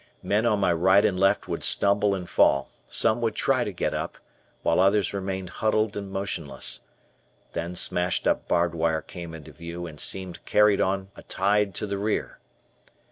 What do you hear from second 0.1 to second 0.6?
Men on